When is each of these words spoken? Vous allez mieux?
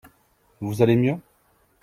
Vous 0.61 0.81
allez 0.81 0.95
mieux? 0.95 1.19